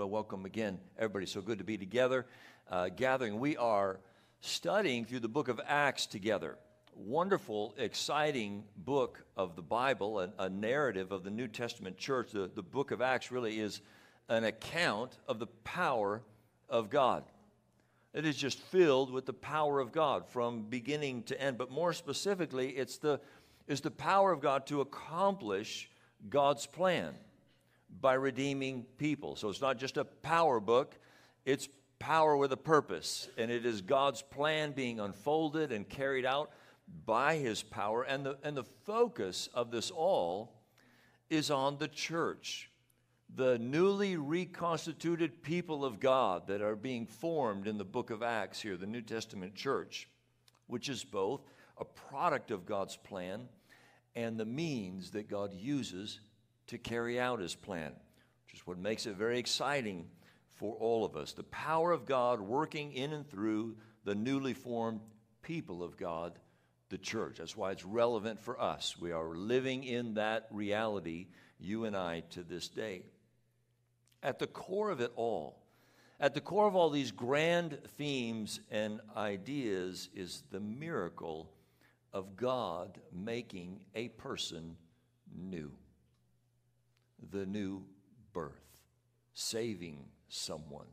[0.00, 1.26] Well, welcome again, everybody.
[1.26, 2.24] So good to be together,
[2.70, 3.38] uh, gathering.
[3.38, 4.00] We are
[4.40, 6.56] studying through the book of Acts together.
[6.94, 12.30] Wonderful, exciting book of the Bible, a, a narrative of the New Testament church.
[12.32, 13.82] The, the book of Acts really is
[14.30, 16.22] an account of the power
[16.70, 17.24] of God.
[18.14, 21.58] It is just filled with the power of God from beginning to end.
[21.58, 23.20] But more specifically, it's the,
[23.68, 25.90] is the power of God to accomplish
[26.30, 27.12] God's plan
[28.00, 29.36] by redeeming people.
[29.36, 30.98] So it's not just a power book,
[31.44, 31.68] it's
[31.98, 33.28] power with a purpose.
[33.36, 36.50] And it is God's plan being unfolded and carried out
[37.06, 38.02] by his power.
[38.02, 40.60] And the, and the focus of this all
[41.28, 42.70] is on the church,
[43.34, 48.60] the newly reconstituted people of God that are being formed in the book of Acts
[48.60, 50.08] here, the New Testament church,
[50.66, 51.42] which is both
[51.78, 53.48] a product of God's plan
[54.16, 56.20] and the means that God uses
[56.70, 57.92] to carry out his plan,
[58.46, 60.06] which is what makes it very exciting
[60.54, 61.32] for all of us.
[61.32, 65.00] The power of God working in and through the newly formed
[65.42, 66.38] people of God,
[66.88, 67.38] the church.
[67.38, 68.96] That's why it's relevant for us.
[69.00, 71.26] We are living in that reality,
[71.58, 73.02] you and I, to this day.
[74.22, 75.58] At the core of it all,
[76.20, 81.50] at the core of all these grand themes and ideas is the miracle
[82.12, 84.76] of God making a person
[85.34, 85.72] new
[87.30, 87.84] the new
[88.32, 88.80] birth,
[89.34, 90.86] saving someone.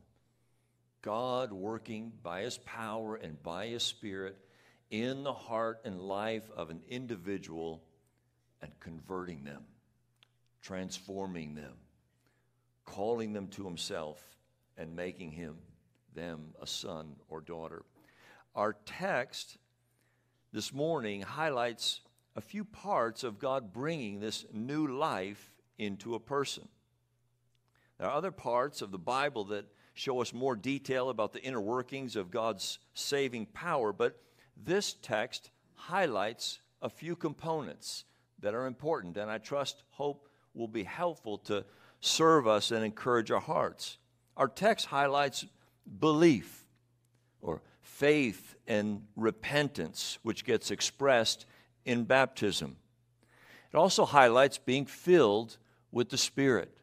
[1.02, 4.36] God working by His power and by His Spirit
[4.90, 7.82] in the heart and life of an individual
[8.62, 9.62] and converting them,
[10.62, 11.74] transforming them,
[12.84, 14.22] calling them to Himself,
[14.78, 15.56] and making him,
[16.14, 17.82] them, a son or daughter.
[18.54, 19.58] Our text
[20.52, 22.00] this morning highlights
[22.36, 26.68] a few parts of God bringing this new life into a person.
[27.98, 31.60] There are other parts of the Bible that show us more detail about the inner
[31.60, 34.20] workings of God's saving power, but
[34.56, 38.04] this text highlights a few components
[38.40, 41.64] that are important and I trust, hope will be helpful to
[42.00, 43.98] serve us and encourage our hearts.
[44.36, 45.44] Our text highlights
[45.98, 46.64] belief
[47.40, 51.46] or faith and repentance, which gets expressed
[51.84, 52.76] in baptism.
[53.72, 55.58] It also highlights being filled
[55.92, 56.76] with the Spirit,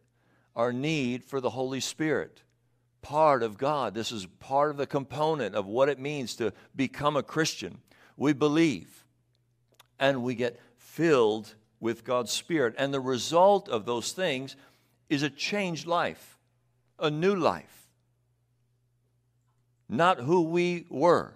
[0.55, 2.41] our need for the Holy Spirit.
[3.01, 3.93] Part of God.
[3.93, 7.79] This is part of the component of what it means to become a Christian.
[8.17, 9.05] We believe
[9.99, 12.73] and we get filled with God's Spirit.
[12.77, 14.55] And the result of those things
[15.09, 16.37] is a changed life,
[16.97, 17.87] a new life.
[19.87, 21.33] Not who we were.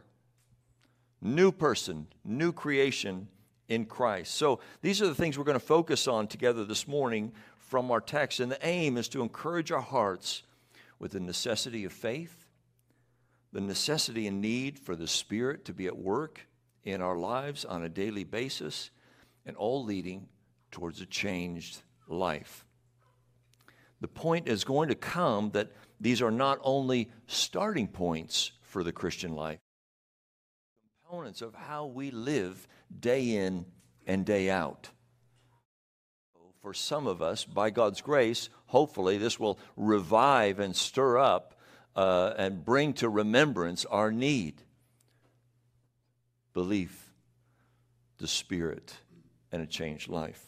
[1.22, 3.28] New person, new creation
[3.68, 4.34] in Christ.
[4.36, 7.31] So these are the things we're going to focus on together this morning
[7.69, 8.40] from our text.
[8.40, 10.41] And the aim is to encourage our hearts
[10.97, 12.47] with the necessity of faith,
[13.53, 16.47] the necessity and need for the Spirit to be at work
[16.84, 18.90] in our lives on a daily basis,
[19.46, 20.28] and all leading
[20.72, 22.66] towards a changed life.
[24.01, 28.91] The point is going to come that these are not only starting points for the
[28.91, 29.59] Christian life,
[31.03, 32.68] components of how we live
[33.00, 33.66] day in
[34.07, 34.90] and day out
[36.61, 41.55] for some of us, by God's grace, hopefully this will revive and stir up
[41.95, 44.61] uh, and bring to remembrance our need.
[46.53, 47.13] Belief,
[48.17, 48.93] the Spirit,
[49.51, 50.43] and a changed life.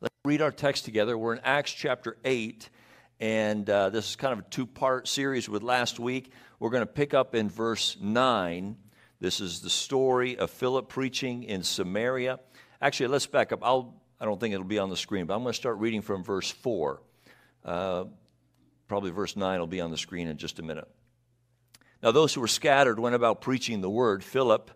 [0.00, 1.16] Let's read our text together.
[1.16, 2.68] We're in Acts chapter 8,
[3.18, 6.32] and uh, this is kind of a two part series with last week.
[6.58, 8.76] We're going to pick up in verse 9.
[9.20, 12.40] This is the story of Philip preaching in Samaria.
[12.82, 13.60] Actually, let's back up.
[13.62, 16.02] I'll I don't think it'll be on the screen, but I'm going to start reading
[16.02, 17.00] from verse 4.
[17.64, 18.04] Uh,
[18.86, 20.88] probably verse 9 will be on the screen in just a minute.
[22.02, 24.22] Now, those who were scattered went about preaching the word.
[24.22, 24.70] Philip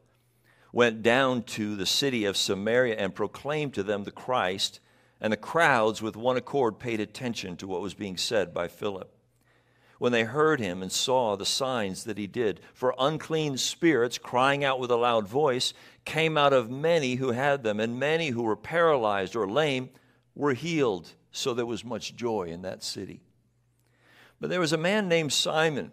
[0.72, 4.80] went down to the city of Samaria and proclaimed to them the Christ,
[5.20, 9.13] and the crowds with one accord paid attention to what was being said by Philip
[9.98, 12.60] when they heard him and saw the signs that he did.
[12.72, 15.74] For unclean spirits, crying out with a loud voice,
[16.04, 19.90] came out of many who had them, and many who were paralyzed or lame
[20.34, 21.12] were healed.
[21.32, 23.20] So there was much joy in that city.
[24.40, 25.90] But there was a man named Simon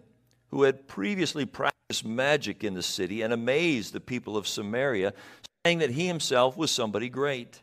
[0.50, 5.14] who had previously practiced magic in the city and amazed the people of Samaria,
[5.64, 7.62] saying that he himself was somebody great.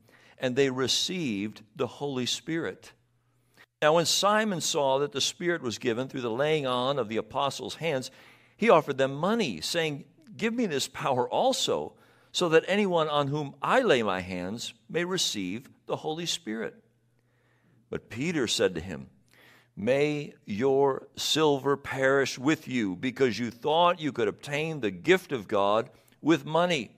[0.41, 2.91] and they received the Holy Spirit.
[3.81, 7.17] Now, when Simon saw that the Spirit was given through the laying on of the
[7.17, 8.11] apostles' hands,
[8.57, 10.03] he offered them money, saying,
[10.35, 11.93] Give me this power also,
[12.31, 16.75] so that anyone on whom I lay my hands may receive the Holy Spirit.
[17.89, 19.07] But Peter said to him,
[19.75, 25.47] May your silver perish with you, because you thought you could obtain the gift of
[25.47, 25.89] God
[26.21, 26.91] with money.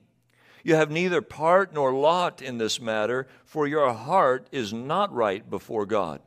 [0.64, 5.48] You have neither part nor lot in this matter, for your heart is not right
[5.48, 6.22] before God.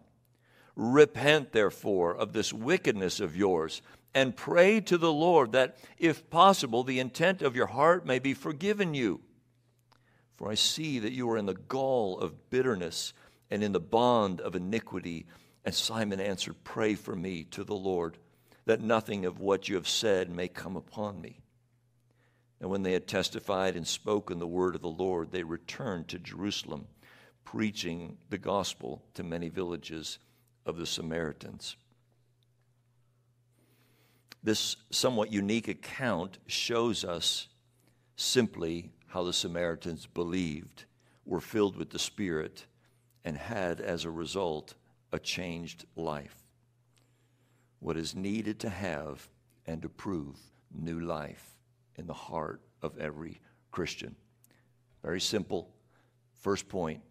[0.76, 3.82] Repent, therefore, of this wickedness of yours,
[4.14, 8.36] and pray to the Lord that, if possible, the intent of your heart may be
[8.36, 9.22] forgiven you.
[10.36, 13.14] For I see that you are in the gall of bitterness
[13.50, 15.26] and in the bond of iniquity.
[15.66, 18.20] And Simon answered, Pray for me to the Lord,
[18.66, 21.40] that nothing of what you have said may come upon me.
[22.60, 26.20] And when they had testified and spoken the word of the Lord, they returned to
[26.20, 26.88] Jerusalem,
[27.44, 30.18] preaching the gospel to many villages
[30.66, 31.76] of the Samaritans.
[34.44, 37.48] This somewhat unique account shows us
[38.16, 40.86] simply how the Samaritans believed,
[41.26, 42.66] were filled with the Spirit,
[43.24, 44.74] and had, as a result,
[45.12, 46.44] a changed life.
[47.80, 49.30] What is needed to have
[49.66, 50.38] and to prove
[50.72, 51.57] new life
[51.98, 53.40] in the heart of every
[53.72, 54.16] Christian.
[55.04, 55.70] Very simple.
[56.34, 57.02] First point,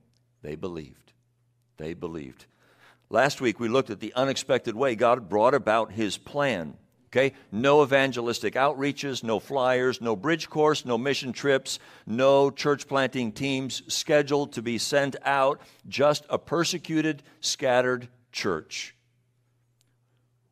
[0.42, 1.12] they believed.
[1.76, 2.46] They believed.
[3.10, 6.76] Last week we looked at the unexpected way God brought about his plan.
[7.08, 7.34] Okay?
[7.52, 13.82] No evangelistic outreaches, no flyers, no bridge course, no mission trips, no church planting teams
[13.92, 18.94] scheduled to be sent out, just a persecuted, scattered church.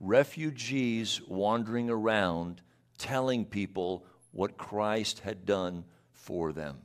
[0.00, 2.62] Refugees wandering around
[2.98, 6.78] telling people what Christ had done for them.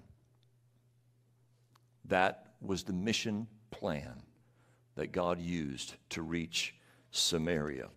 [2.05, 4.21] That was the mission plan
[4.95, 6.75] that God used to reach
[7.11, 7.89] Samaria.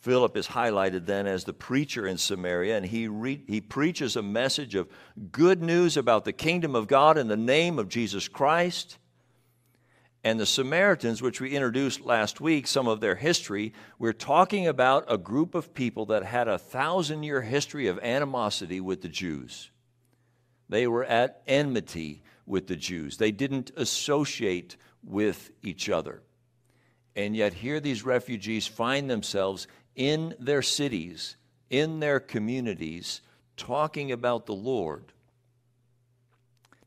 [0.00, 4.22] Philip is highlighted then as the preacher in Samaria, and he, re- he preaches a
[4.22, 4.88] message of
[5.30, 8.98] good news about the kingdom of God in the name of Jesus Christ.
[10.24, 15.04] And the Samaritans, which we introduced last week, some of their history, we're talking about
[15.06, 19.70] a group of people that had a thousand year history of animosity with the Jews.
[20.70, 26.22] They were at enmity with the Jews, they didn't associate with each other.
[27.14, 31.36] And yet, here these refugees find themselves in their cities,
[31.70, 33.20] in their communities,
[33.56, 35.12] talking about the Lord.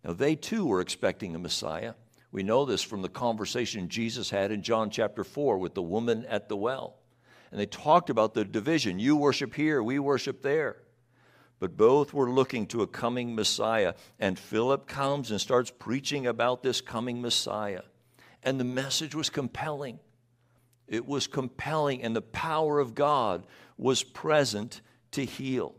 [0.04, 1.94] Now, they too were expecting a Messiah.
[2.32, 6.26] We know this from the conversation Jesus had in John chapter 4 with the woman
[6.26, 6.98] at the well.
[7.52, 10.78] And they talked about the division you worship here, we worship there.
[11.60, 13.96] But both were looking to a coming Messiah.
[14.20, 17.82] And Philip comes and starts preaching about this coming Messiah
[18.48, 20.00] and the message was compelling.
[20.88, 23.46] It was compelling, and the power of God
[23.78, 24.80] was present
[25.12, 25.76] to heal.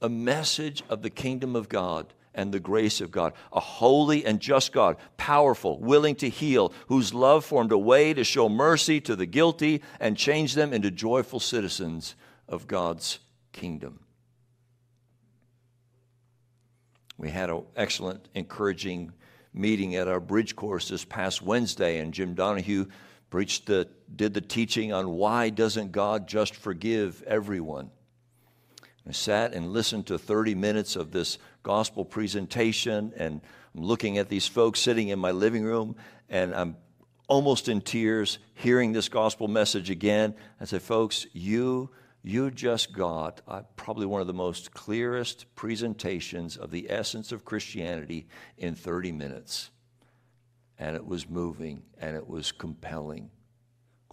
[0.00, 3.32] A message of the kingdom of God and the grace of God.
[3.52, 8.24] A holy and just God, powerful, willing to heal, whose love formed a way to
[8.24, 12.14] show mercy to the guilty and change them into joyful citizens
[12.48, 13.20] of God's
[13.52, 14.00] kingdom.
[17.16, 19.12] We had an excellent, encouraging
[19.52, 22.86] meeting at our bridge course this past Wednesday, and Jim Donahue
[23.30, 27.90] preached the, did the teaching on why doesn't God just forgive everyone.
[29.06, 33.40] I sat and listened to 30 minutes of this gospel presentation, and
[33.74, 35.96] I'm looking at these folks sitting in my living room,
[36.28, 36.76] and I'm
[37.28, 40.34] almost in tears hearing this gospel message again.
[40.60, 41.90] I said, folks, you
[42.26, 47.44] you just got uh, probably one of the most clearest presentations of the essence of
[47.44, 49.70] Christianity in 30 minutes.
[50.78, 53.28] And it was moving and it was compelling.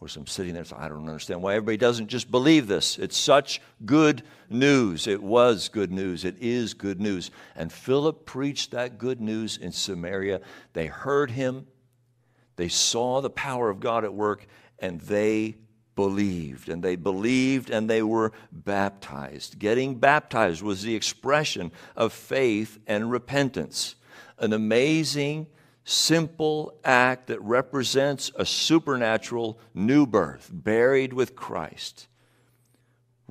[0.01, 2.98] Course, I'm sitting there, so I don't understand why everybody doesn't just believe this.
[2.98, 5.05] It's such good news.
[5.05, 6.25] It was good news.
[6.25, 7.29] It is good news.
[7.55, 10.41] And Philip preached that good news in Samaria.
[10.74, 11.67] They heard him,
[12.55, 14.48] they saw the power of God at work,
[14.79, 15.58] and they
[15.93, 16.67] believed.
[16.67, 19.60] And they believed and they were baptized.
[19.60, 23.93] Getting baptized was the expression of faith and repentance.
[24.39, 25.46] An amazing,
[25.83, 32.07] simple act that represents a supernatural new birth, buried with Christ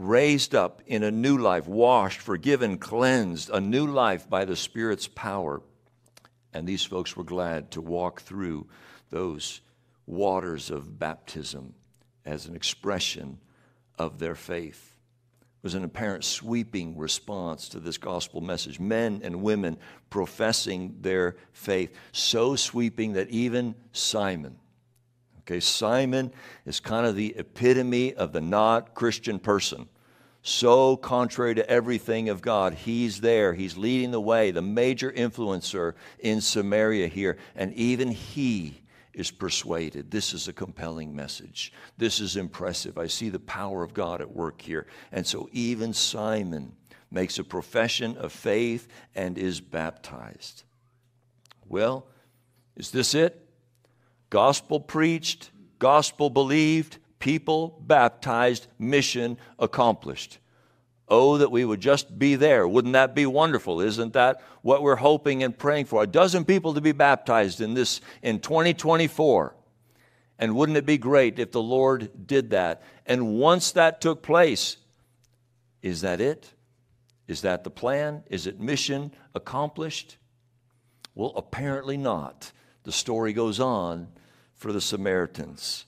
[0.01, 5.07] raised up in a new life, washed, forgiven, cleansed, a new life by the Spirit's
[5.07, 5.63] power.
[6.53, 8.67] And these folks were glad to walk through
[9.11, 9.61] those
[10.07, 11.75] waters of baptism
[12.25, 13.39] as an expression
[13.99, 14.90] of their faith.
[15.63, 18.81] Was an apparent sweeping response to this gospel message.
[18.81, 19.77] Men and women
[20.09, 24.57] professing their faith, so sweeping that even Simon,
[25.51, 26.33] Okay, Simon
[26.65, 29.89] is kind of the epitome of the not Christian person.
[30.43, 33.53] So contrary to everything of God, he's there.
[33.53, 37.37] He's leading the way, the major influencer in Samaria here.
[37.57, 38.81] And even he
[39.21, 40.11] is persuaded.
[40.11, 41.73] This is a compelling message.
[41.97, 42.99] This is impressive.
[42.99, 44.87] I see the power of God at work here.
[45.13, 46.75] And so even Simon
[47.11, 50.65] makes a profession of faith and is baptized.
[51.69, 52.07] Well,
[52.77, 53.47] is this it?
[54.31, 60.39] Gospel preached, gospel believed, people baptized, mission accomplished.
[61.13, 62.69] Oh, that we would just be there.
[62.69, 63.81] Wouldn't that be wonderful?
[63.81, 66.05] Isn't that what we're hoping and praying for?
[66.05, 69.57] A dozen people to be baptized in this in 2024.
[70.39, 72.83] And wouldn't it be great if the Lord did that?
[73.07, 74.77] And once that took place,
[75.83, 76.53] is that it?
[77.27, 78.23] Is that the plan?
[78.29, 80.17] Is it mission accomplished?
[81.15, 82.53] Well, apparently not.
[82.85, 84.09] The story goes on
[84.55, 85.87] for the Samaritans.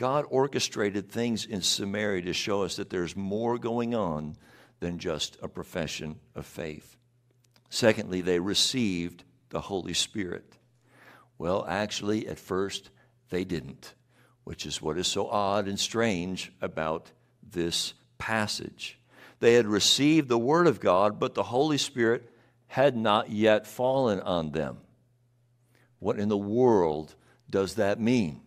[0.00, 4.34] God orchestrated things in Samaria to show us that there's more going on
[4.78, 6.96] than just a profession of faith.
[7.68, 10.56] Secondly, they received the Holy Spirit.
[11.36, 12.88] Well, actually, at first,
[13.28, 13.92] they didn't,
[14.44, 17.10] which is what is so odd and strange about
[17.42, 18.98] this passage.
[19.40, 22.32] They had received the Word of God, but the Holy Spirit
[22.68, 24.78] had not yet fallen on them.
[25.98, 27.14] What in the world
[27.50, 28.40] does that mean?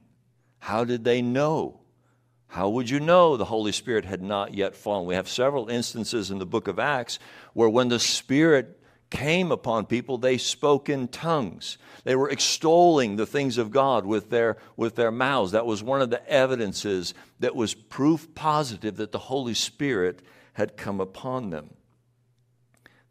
[0.64, 1.82] How did they know?
[2.48, 5.06] How would you know the Holy Spirit had not yet fallen?
[5.06, 7.20] We have several instances in the book of Acts
[7.52, 8.80] where when the Spirit
[9.10, 11.78] came upon people, they spoke in tongues.
[12.06, 15.52] They were extolling the things of God with their, with their mouths.
[15.52, 20.22] That was one of the evidences that was proof positive that the Holy Spirit
[20.54, 21.72] had come upon them.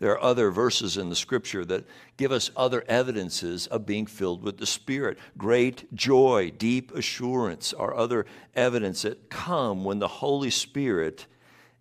[0.02, 1.84] There are other verses in the scripture that
[2.16, 5.16] give us other evidences of being filled with the Spirit.
[5.38, 11.26] Great joy, deep assurance are other evidence that come when the Holy Spirit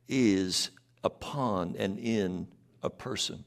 [0.08, 0.70] is
[1.04, 2.48] upon and in
[2.84, 3.44] a person.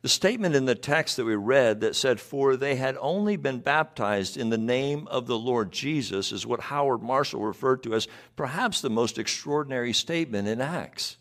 [0.00, 3.60] The statement in the text that we read that said, For they had only been
[3.60, 8.08] baptized in the name of the Lord Jesus, is what Howard Marshall referred to as
[8.34, 11.18] perhaps the most extraordinary statement in Acts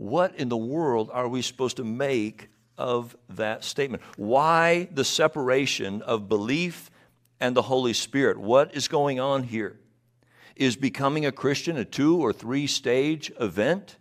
[0.00, 4.02] what in the world are we supposed to make of that statement?
[4.16, 6.90] Why the separation of belief
[7.38, 8.38] and the Holy Spirit?
[8.38, 9.78] What is going on here?
[10.56, 13.98] Is becoming a Christian a two or three stage event?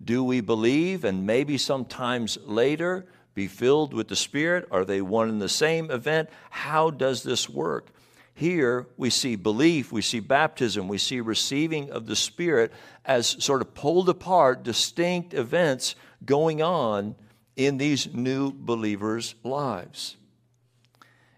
[0.00, 4.68] Do we believe and maybe sometimes later be filled with the Spirit?
[4.70, 6.30] Are they one and the same event?
[6.50, 7.88] How does this work?
[8.34, 12.72] Here we see belief, we see baptism, we see receiving of the Spirit
[13.04, 15.94] as sort of pulled apart, distinct events
[16.24, 17.16] going on
[17.56, 20.16] in these new believers' lives.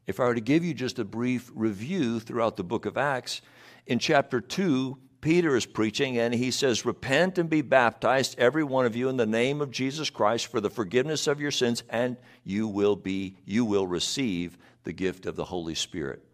[0.06, 3.40] If I were to give you just a brief review throughout the book of Acts,
[3.86, 8.86] in chapter 2, Peter is preaching and he says, Repent and be baptized, every one
[8.86, 12.16] of you, in the name of Jesus Christ for the forgiveness of your sins, and
[12.44, 16.24] you will be, you will receive the gift of the Holy Spirit.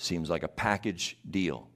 [0.00, 1.68] Seems like a package deal,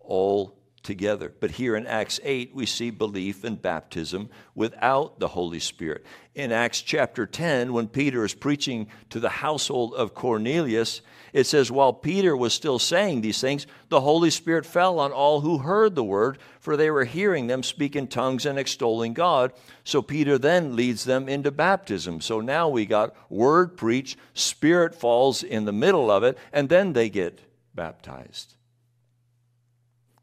[0.00, 1.32] all together.
[1.40, 6.04] But here in Acts 8, we see belief and baptism without the Holy Spirit.
[6.34, 11.00] In Acts chapter 10, when Peter is preaching to the household of Cornelius,
[11.32, 15.40] it says, While Peter was still saying these things, the Holy Spirit fell on all
[15.40, 19.52] who heard the word, for they were hearing them speak in tongues and extolling God.
[19.84, 22.20] So Peter then leads them into baptism.
[22.20, 26.92] So now we got word preached, Spirit falls in the middle of it, and then
[26.92, 27.40] they get
[27.74, 28.54] baptized.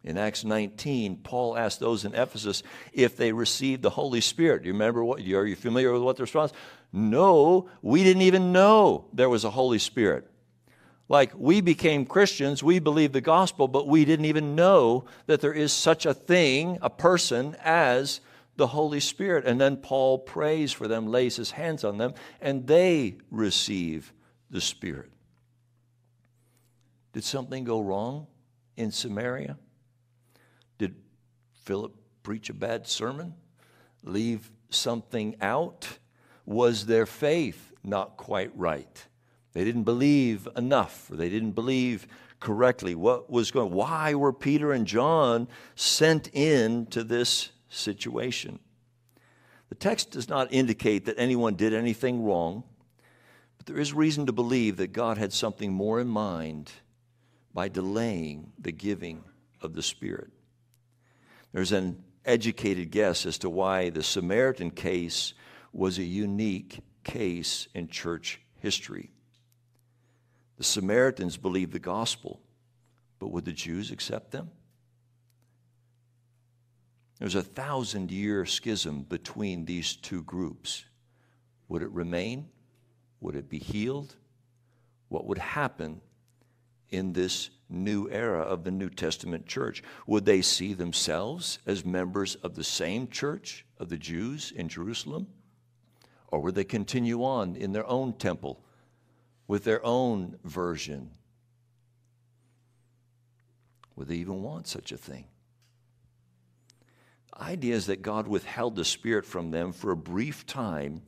[0.04, 2.62] In Acts 19, Paul asked those in Ephesus
[2.94, 4.62] if they received the Holy Spirit.
[4.62, 5.20] Do you remember what?
[5.20, 6.54] Are you familiar with what the response?
[6.94, 10.30] No, we didn't even know there was a Holy Spirit.
[11.08, 15.54] Like we became Christians, we believed the gospel, but we didn't even know that there
[15.54, 18.22] is such a thing, a person, as
[18.56, 19.46] the Holy Spirit.
[19.46, 24.14] And then Paul prays for them, lays his hands on them, and they receive
[24.50, 25.12] the Spirit.
[27.14, 28.28] Did something go wrong
[28.76, 29.58] in Samaria?
[30.78, 30.96] Did
[31.64, 31.94] Philip
[32.24, 33.36] preach a bad sermon?
[34.04, 36.00] Leave something out?
[36.46, 39.08] Was their faith not quite right?
[39.56, 42.08] They didn't believe enough, or they didn't believe
[42.42, 42.94] correctly.
[42.94, 48.60] What was going why were Peter and John sent in to this situation?
[49.70, 52.66] The text does not indicate that anyone did anything wrong,
[53.58, 56.74] but there is reason to believe that God had something more in mind
[57.54, 59.24] by delaying the giving
[59.62, 60.32] of the Spirit.
[61.54, 65.34] There's an educated guess as to why the Samaritan case
[65.72, 69.12] was a unique case in church history.
[70.58, 72.42] The Samaritans believed the gospel,
[73.20, 74.52] but would the Jews accept them?
[77.20, 80.86] There was a thousand year schism between these two groups.
[81.68, 82.50] Would it remain?
[83.22, 84.16] Would it be healed?
[85.10, 86.02] What would happen
[86.90, 89.82] in this new era of the New Testament church?
[90.08, 95.28] Would they see themselves as members of the same church of the Jews in Jerusalem?
[96.28, 98.65] Or would they continue on in their own temple
[99.48, 101.12] with their own version?
[103.96, 105.26] Would they even want such a thing?
[107.32, 111.02] The idea is that God withheld the Spirit from them for a brief time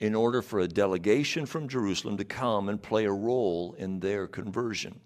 [0.00, 4.26] in order for a delegation from Jerusalem to come and play a role in their
[4.26, 5.00] conversion.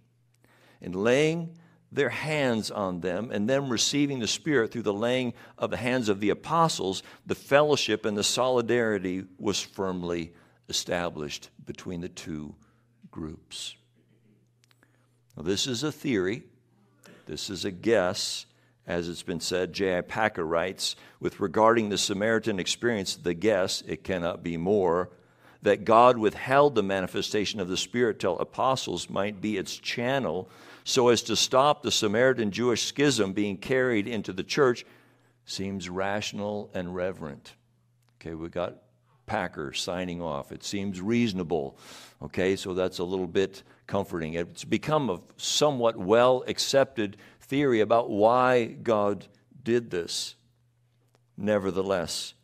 [0.81, 1.57] In laying
[1.93, 6.09] their hands on them and them receiving the Spirit through the laying of the hands
[6.09, 10.33] of the apostles, the fellowship and the solidarity was firmly
[10.69, 12.55] established between the two
[13.11, 13.77] groups.
[15.37, 16.45] Now, this is a theory,
[17.27, 18.47] this is a guess.
[18.87, 20.01] As it's been said, J.I.
[20.01, 25.11] Packer writes, with regarding the Samaritan experience, the guess, it cannot be more,
[25.61, 30.49] that God withheld the manifestation of the Spirit till apostles might be its channel
[30.85, 34.87] so as to stop the Samaritan Jewish schism being carried into the church
[35.45, 37.55] seems rational and reverent.
[38.21, 38.75] Okay, we got
[39.29, 40.51] Packer signing off.
[40.51, 41.79] It seems reasonable.
[42.21, 44.35] Okay, so that's a little bit comforting.
[44.35, 49.27] It's become a somewhat well accepted theory about why God
[49.63, 50.35] did this.
[51.37, 52.35] Nevertheless,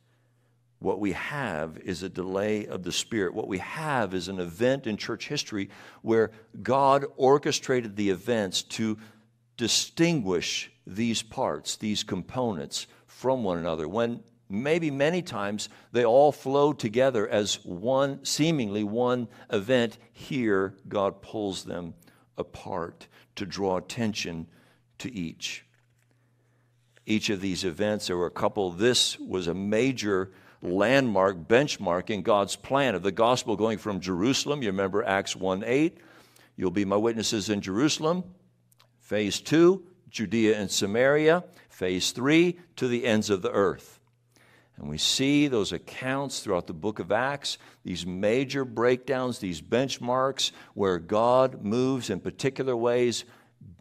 [0.79, 3.35] what we have is a delay of the Spirit.
[3.35, 5.71] What we have is an event in church history
[6.03, 6.31] where
[6.63, 8.99] God orchestrated the events to
[9.57, 13.89] distinguish these parts, these components from one another.
[13.89, 14.23] When
[14.63, 21.65] maybe many times they all flow together as one, seemingly one event, here God pulls
[21.65, 21.95] them
[22.37, 24.47] apart to draw attention
[24.99, 25.65] to each.
[27.07, 28.71] Each of these events, there were a couple.
[28.71, 34.63] This was a major landmark, benchmark in God's plan of the gospel going from Jerusalem.
[34.63, 35.99] You remember Acts 1 8.
[36.57, 38.25] You'll be my witnesses in Jerusalem.
[39.01, 41.45] Phase two, Judea and Samaria.
[41.69, 43.94] Phase three, to the ends of the earth.
[44.77, 50.51] And we see those accounts throughout the book of Acts, these major breakdowns, these benchmarks
[50.75, 53.25] where God moves in particular ways,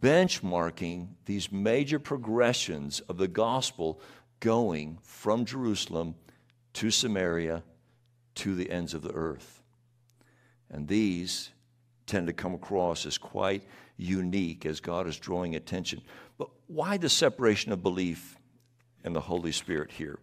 [0.00, 4.00] benchmarking these major progressions of the gospel
[4.40, 6.14] going from Jerusalem
[6.74, 7.62] to Samaria,
[8.36, 9.62] to the ends of the earth.
[10.70, 11.50] And these
[12.06, 13.62] tend to come across as quite
[13.96, 16.02] unique as God is drawing attention.
[16.36, 18.36] But why the separation of belief
[19.04, 20.18] and the Holy Spirit here?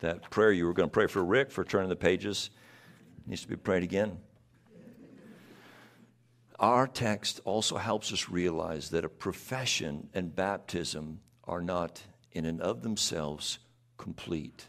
[0.00, 2.50] That prayer you were going to pray for Rick for turning the pages
[3.26, 4.18] needs to be prayed again.
[6.58, 12.60] Our text also helps us realize that a profession and baptism are not, in and
[12.60, 13.58] of themselves,
[13.98, 14.66] complete.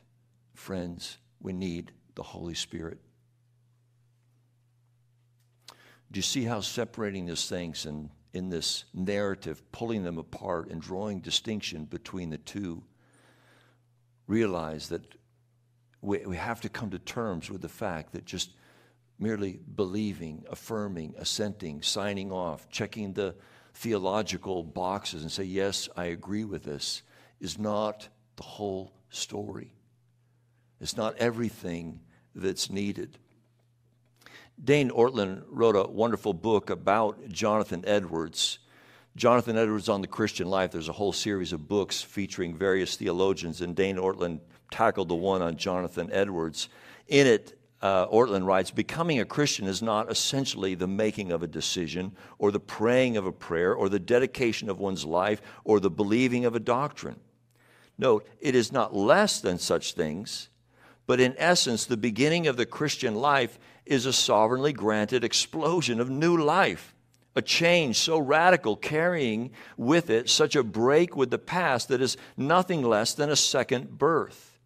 [0.53, 2.99] Friends, we need the Holy Spirit.
[6.11, 10.81] Do you see how separating these things and in this narrative, pulling them apart and
[10.81, 12.83] drawing distinction between the two,
[14.27, 15.15] realize that
[16.01, 18.51] we, we have to come to terms with the fact that just
[19.19, 23.36] merely believing, affirming, assenting, signing off, checking the
[23.73, 27.03] theological boxes and say, Yes, I agree with this,
[27.39, 29.73] is not the whole story.
[30.79, 32.01] It's not everything
[32.36, 33.17] that's needed.
[34.63, 38.60] Dane Ortlund wrote a wonderful book about Jonathan Edwards.
[39.15, 40.71] Jonathan Edwards on the Christian life.
[40.71, 44.39] There's a whole series of books featuring various theologians, and Dane Ortlund
[44.71, 46.69] tackled the one on Jonathan Edwards.
[47.08, 51.47] In it, uh, Ortlund writes, becoming a Christian is not essentially the making of a
[51.47, 55.89] decision or the praying of a prayer or the dedication of one's life or the
[55.89, 57.19] believing of a doctrine.
[57.97, 60.49] Note, it is not less than such things,
[61.06, 66.10] but in essence, the beginning of the Christian life is a sovereignly granted explosion of
[66.10, 66.93] new life,
[67.36, 72.17] a change so radical, carrying with it such a break with the past that is
[72.36, 74.57] nothing less than a second birth.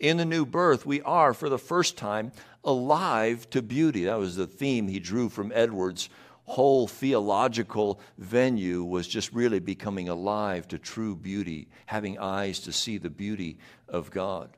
[0.00, 2.32] In the new birth, we are, for the first time,
[2.64, 4.04] alive to beauty.
[4.04, 6.08] That was the theme he drew from Edwards'
[6.44, 12.96] whole theological venue was just really becoming alive to true beauty, having eyes to see
[12.98, 13.58] the beauty
[13.88, 14.56] of God.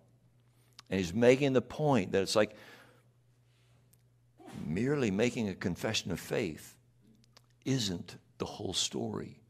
[0.89, 2.57] And he's making the point that it's like
[4.65, 6.77] merely making a confession of faith
[7.65, 9.41] isn't the whole story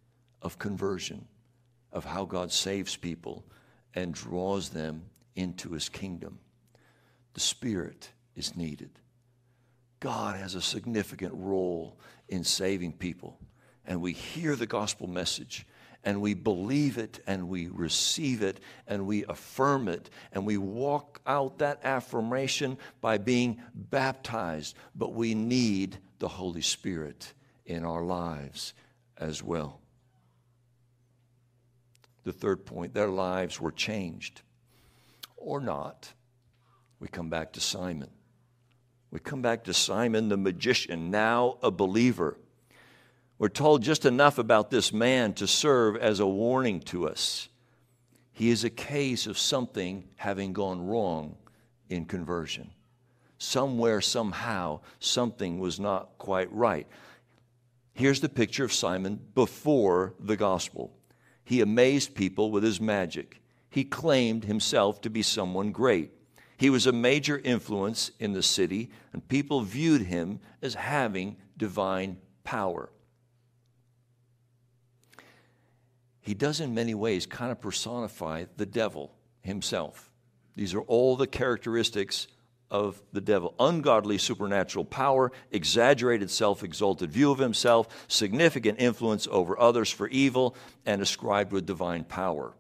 [0.41, 1.27] of conversion,
[1.93, 3.45] of how God saves people
[3.95, 6.39] and draws them into his kingdom.
[7.35, 8.91] The Spirit is needed.
[10.01, 13.39] God has a significant role in saving people.
[13.87, 15.67] And we hear the gospel message
[16.05, 21.21] and we believe it and we receive it and we affirm it and we walk
[21.27, 24.77] out that affirmation by being baptized.
[24.95, 27.33] But we need the Holy Spirit
[27.65, 28.75] in our lives
[29.17, 29.81] as well.
[32.25, 34.43] The third point their lives were changed
[35.43, 36.13] or not.
[37.01, 38.11] We come back to Simon.
[39.11, 42.39] We come back to Simon the magician, now a believer.
[43.39, 47.49] We're told just enough about this man to serve as a warning to us.
[48.33, 51.37] He is a case of something having gone wrong
[51.91, 52.71] in conversion.
[53.37, 56.87] Somewhere, somehow, something was not quite right.
[57.95, 60.97] Here's the picture of Simon before the gospel.
[61.45, 63.42] He amazed people with his magic.
[63.73, 66.11] He claimed himself to be someone great.
[66.59, 72.19] He was a major influence in the city, and people viewed him as having divine
[72.45, 72.91] power.
[76.21, 80.13] He does, in many ways, kind of personify the devil himself.
[80.55, 82.29] These are all the characteristics
[82.71, 89.59] of the devil ungodly supernatural power, exaggerated self exalted view of himself, significant influence over
[89.59, 90.55] others for evil,
[90.85, 92.53] and ascribed with divine power.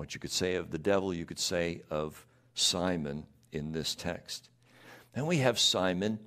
[0.00, 4.48] What you could say of the devil, you could say of Simon in this text.
[5.14, 6.18] And we have Simon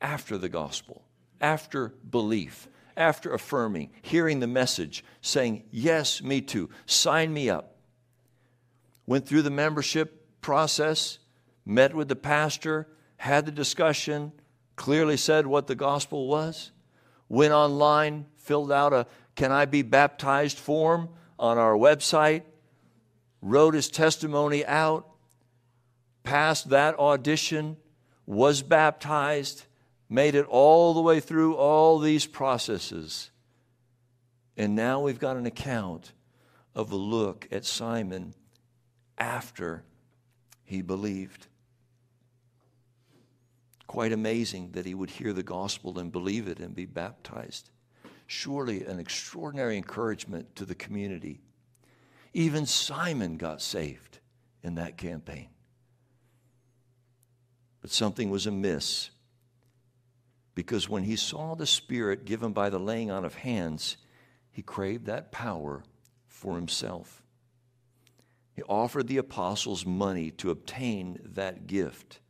[0.00, 1.02] after the gospel,
[1.38, 7.76] after belief, after affirming, hearing the message, saying, Yes, me too, sign me up.
[9.04, 11.18] Went through the membership process,
[11.66, 12.88] met with the pastor,
[13.18, 14.32] had the discussion,
[14.74, 16.72] clearly said what the gospel was,
[17.28, 22.44] went online, filled out a Can I be baptized form on our website,
[23.40, 25.06] wrote his testimony out,
[26.22, 27.76] passed that audition,
[28.26, 29.64] was baptized,
[30.08, 33.30] made it all the way through all these processes.
[34.56, 36.12] And now we've got an account
[36.74, 38.34] of a look at Simon
[39.16, 39.84] after
[40.64, 41.46] he believed.
[43.86, 47.70] Quite amazing that he would hear the gospel and believe it and be baptized.
[48.26, 51.40] Surely an extraordinary encouragement to the community.
[52.38, 54.20] Even Simon got saved
[54.62, 55.48] in that campaign.
[57.80, 59.10] But something was amiss.
[60.54, 63.96] Because when he saw the Spirit given by the laying on of hands,
[64.52, 65.82] he craved that power
[66.28, 67.24] for himself.
[68.54, 72.20] He offered the apostles money to obtain that gift,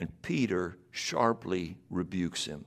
[0.00, 2.64] and Peter sharply rebukes him.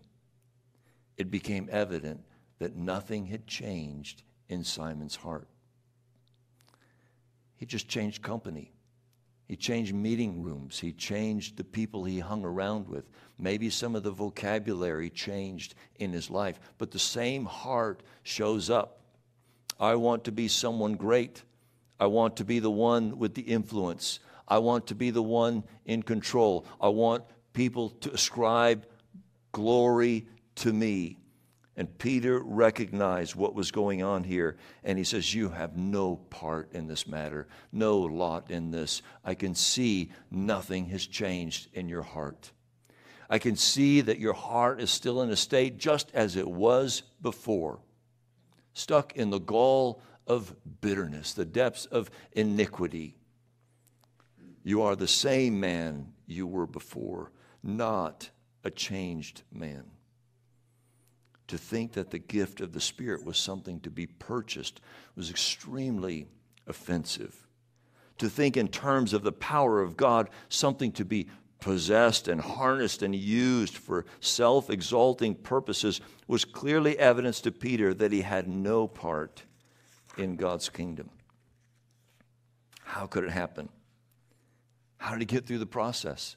[1.17, 2.21] It became evident
[2.59, 5.49] that nothing had changed in Simon's heart.
[7.59, 8.71] He just changed company.
[9.45, 10.79] He changed meeting rooms.
[10.79, 13.09] He changed the people he hung around with.
[13.37, 19.01] Maybe some of the vocabulary changed in his life, but the same heart shows up.
[19.77, 21.43] I want to be someone great.
[21.99, 24.21] I want to be the one with the influence.
[24.47, 26.65] I want to be the one in control.
[26.79, 28.85] I want people to ascribe
[29.51, 31.17] glory to me.
[31.79, 36.73] And Peter recognized what was going on here, and he says, You have no part
[36.73, 39.01] in this matter, no lot in this.
[39.23, 42.51] I can see nothing has changed in your heart.
[43.29, 47.03] I can see that your heart is still in a state just as it was
[47.21, 47.79] before,
[48.73, 53.15] stuck in the gall of bitterness, the depths of iniquity.
[54.65, 57.31] You are the same man you were before,
[57.63, 58.31] not
[58.65, 59.85] a changed man
[61.49, 64.79] to think that the gift of the Spirit was something to be purchased
[65.15, 66.27] was extremely
[66.67, 67.47] offensive.
[68.19, 71.27] To think in terms of the power of God, something to be
[71.59, 78.11] possessed and harnessed and used for self exalting purposes, was clearly evidence to Peter that
[78.11, 79.43] he had no part
[80.17, 81.09] in God's kingdom.
[82.83, 83.69] How could it happen?
[84.97, 86.35] How did he get through the process?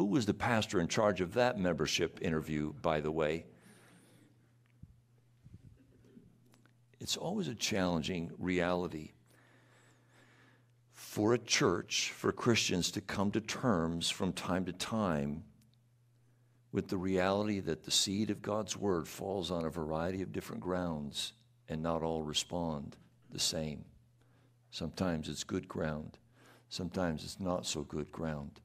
[0.00, 3.44] Who was the pastor in charge of that membership interview, by the way?
[6.98, 9.12] It's always a challenging reality
[10.94, 15.44] for a church, for Christians to come to terms from time to time
[16.72, 20.62] with the reality that the seed of God's word falls on a variety of different
[20.62, 21.34] grounds
[21.68, 22.96] and not all respond
[23.30, 23.84] the same.
[24.70, 26.16] Sometimes it's good ground,
[26.70, 28.62] sometimes it's not so good ground.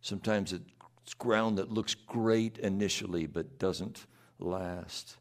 [0.00, 4.06] Sometimes it's ground that looks great initially but doesn't
[4.38, 5.16] last.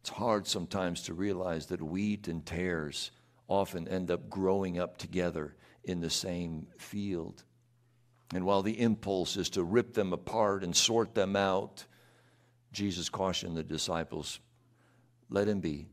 [0.00, 3.10] It's hard sometimes to realize that wheat and tares
[3.48, 7.44] often end up growing up together in the same field.
[8.34, 11.84] And while the impulse is to rip them apart and sort them out,
[12.72, 14.40] Jesus cautioned the disciples
[15.30, 15.86] let him be.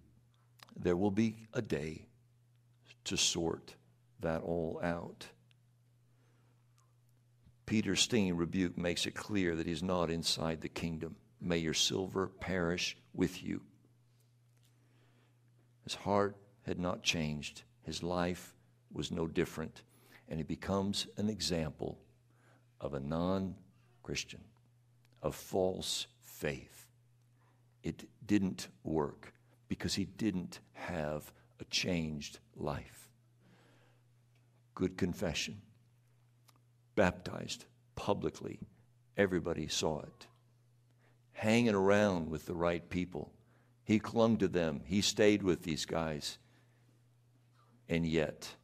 [0.78, 2.08] There will be a day
[3.06, 3.76] to sort
[4.22, 5.28] that all out.
[7.66, 11.16] Peter's stinging rebuke makes it clear that he's not inside the kingdom.
[11.42, 13.62] May your silver perish with you.
[15.84, 18.56] His heart had not changed, his life
[18.92, 19.84] was no different,
[20.28, 22.00] and he becomes an example
[22.82, 23.56] of a non
[24.04, 24.42] Christian,
[25.22, 26.88] of false faith.
[27.84, 29.34] It didn't work
[29.68, 33.10] because he didn't have a changed life.
[34.74, 35.62] Good confession,
[36.96, 38.60] baptized publicly,
[39.18, 40.28] everybody saw it.
[41.34, 43.32] Hanging around with the right people,
[43.84, 46.38] he clung to them, he stayed with these guys,
[47.88, 48.56] and yet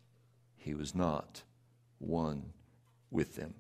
[0.57, 1.43] he was not
[1.99, 2.53] one
[3.11, 3.53] with them.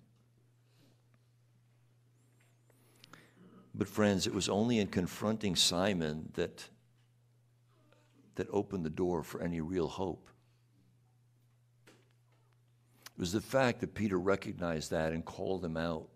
[3.73, 6.65] But, friends, it was only in confronting Simon that,
[8.35, 10.30] that opened the door for any real hope.
[13.21, 16.07] Was the fact that Peter recognized that and called him out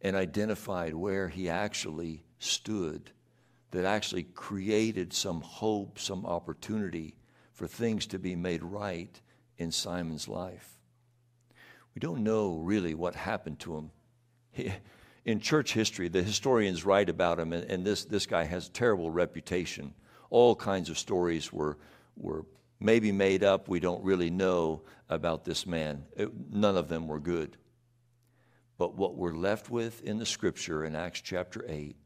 [0.00, 3.10] and identified where he actually stood
[3.72, 7.14] that actually created some hope, some opportunity
[7.52, 9.20] for things to be made right
[9.58, 10.78] in Simon's life.
[11.94, 13.90] We don't know really what happened to him.
[14.50, 14.72] He,
[15.26, 18.72] in church history, the historians write about him, and, and, this, this guy has a
[18.72, 19.92] terrible reputation.
[20.30, 21.76] All kinds of stories were,
[22.16, 22.46] were
[22.82, 23.68] maybe made up.
[23.68, 26.04] We don't really know about this man.
[26.16, 27.56] It, none of them were good.
[28.78, 31.96] But what we're left with in the scripture in Acts chapter 8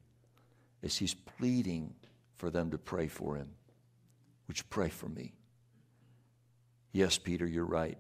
[0.83, 1.95] is he's pleading
[2.37, 3.49] for them to pray for him.
[4.47, 5.33] Would you pray for me?
[6.93, 7.99] Yes, Peter, you're right.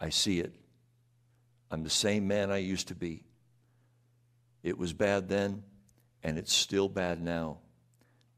[0.00, 0.54] I see it.
[1.70, 3.24] I'm the same man I used to be.
[4.62, 5.62] It was bad then,
[6.22, 7.58] and it's still bad now.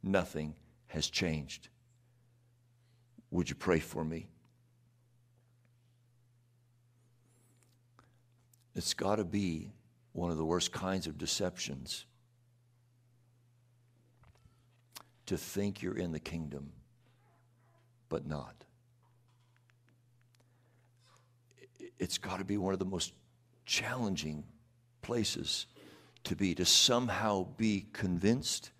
[0.02, 0.54] Nothing
[0.88, 1.68] has changed.
[3.32, 4.28] Would you pray for me?
[8.74, 9.72] It's got to be
[10.12, 12.04] one of the worst kinds of deceptions
[15.26, 16.72] to think you're in the kingdom,
[18.10, 18.64] but not.
[21.98, 23.14] It's got to be one of the most
[23.64, 24.44] challenging
[25.00, 25.66] places
[26.24, 28.72] to be, to somehow be convinced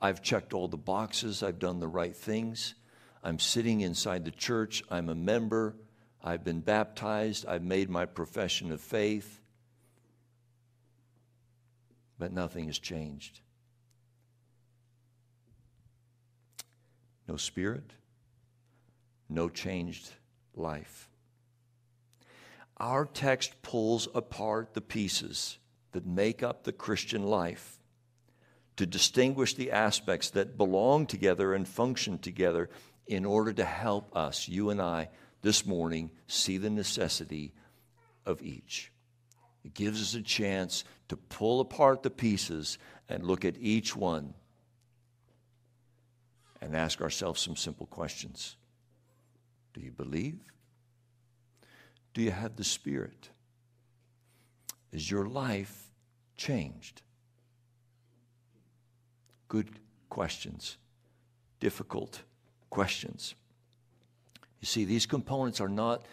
[0.00, 2.74] I've checked all the boxes, I've done the right things,
[3.26, 5.74] I'm sitting inside the church, I'm a member,
[6.22, 9.40] I've been baptized, I've made my profession of faith,
[12.20, 13.40] but nothing has changed.
[17.26, 17.94] No spirit,
[19.28, 20.08] no changed
[20.54, 21.08] life.
[22.76, 25.58] Our text pulls apart the pieces
[25.90, 27.80] that make up the Christian life,
[28.76, 32.70] to distinguish the aspects that belong together and function together
[33.06, 35.08] in order to help us, you and I,
[35.42, 37.52] this morning, see the necessity
[38.24, 38.90] of each.
[39.64, 44.34] It gives us a chance to pull apart the pieces and look at each one
[46.60, 48.56] and ask ourselves some simple questions
[49.72, 50.40] Do you believe?
[52.14, 53.28] Do you have the Spirit?
[54.90, 55.90] Is your life
[56.36, 57.02] changed?
[59.48, 59.68] Good
[60.08, 60.78] questions,
[61.60, 62.22] difficult
[62.76, 63.34] questions.
[64.60, 66.04] You see, these components are not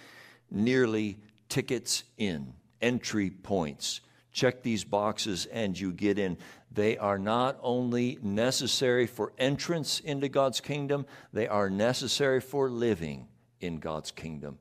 [0.49, 1.17] nearly
[1.49, 3.99] tickets in, entry points.
[4.31, 6.37] Check these boxes and you get in.
[6.71, 13.27] They are not only necessary for entrance into God's kingdom, they are necessary for living
[13.59, 14.57] in God's kingdom.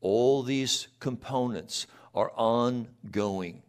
[0.00, 3.60] All these components are ongoing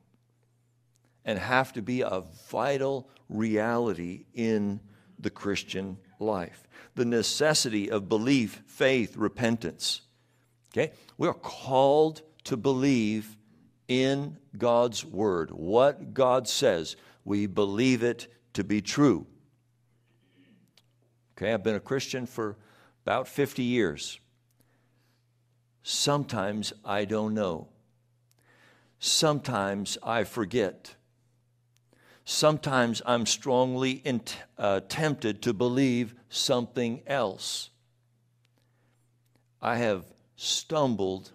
[1.26, 4.80] and have to be a vital reality in
[5.20, 6.67] the Christian life.
[6.95, 10.01] The necessity of belief, faith, repentance.
[10.71, 10.91] Okay?
[11.17, 13.38] We are called to believe
[13.88, 15.51] in God's Word.
[15.51, 19.28] What God says, we believe it to be true.
[21.38, 22.56] Okay, I've been a Christian for
[23.06, 24.19] about 50 years.
[25.84, 27.67] Sometimes I don't know.
[28.99, 30.95] Sometimes I forget.
[32.26, 34.22] Sometimes I'm strongly in,
[34.58, 37.70] uh, tempted to believe something else.
[39.62, 41.32] I have stumbled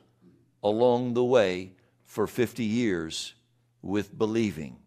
[0.64, 1.74] along the way
[2.04, 3.34] for 50 years
[3.82, 4.78] with believing.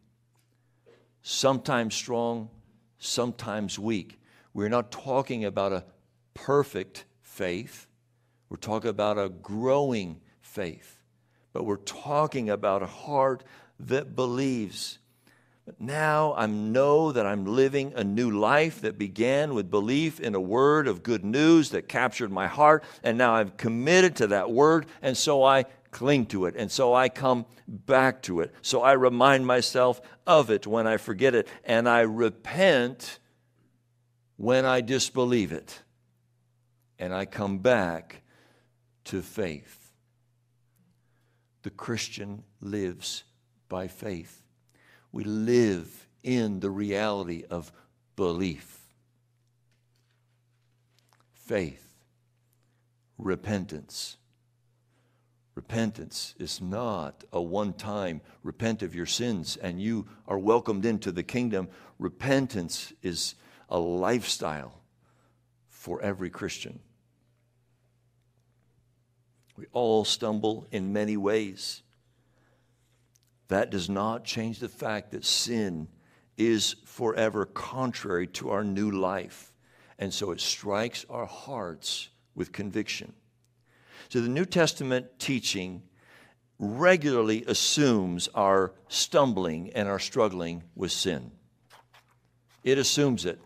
[1.21, 2.49] Sometimes strong,
[2.97, 4.19] sometimes weak.
[4.53, 5.85] We're not talking about a
[6.33, 7.87] perfect faith,
[8.49, 10.99] we're talking about a growing faith.
[11.53, 13.43] But we're talking about a heart
[13.79, 14.99] that believes.
[15.65, 20.35] But now I know that I'm living a new life that began with belief in
[20.35, 22.83] a word of good news that captured my heart.
[23.01, 24.87] And now I've committed to that word.
[25.01, 26.55] And so I cling to it.
[26.57, 28.53] And so I come back to it.
[28.61, 31.47] So I remind myself of it when I forget it.
[31.63, 33.19] And I repent
[34.35, 35.81] when I disbelieve it.
[36.99, 38.21] And I come back
[39.05, 39.91] to faith.
[41.61, 43.23] The Christian lives
[43.69, 44.42] by faith.
[45.13, 47.71] We live in the reality of
[48.17, 48.81] belief,
[51.31, 52.03] faith,
[53.17, 54.17] repentance
[55.55, 61.11] Repentance is not a one time repent of your sins and you are welcomed into
[61.11, 61.67] the kingdom.
[61.99, 63.35] Repentance is
[63.69, 64.81] a lifestyle
[65.69, 66.79] for every Christian.
[69.55, 71.83] We all stumble in many ways.
[73.47, 75.87] That does not change the fact that sin
[76.37, 79.51] is forever contrary to our new life.
[79.99, 83.13] And so it strikes our hearts with conviction.
[84.09, 85.83] So the New Testament teaching
[86.59, 91.31] regularly assumes our stumbling and our struggling with sin.
[92.63, 93.39] It assumes it,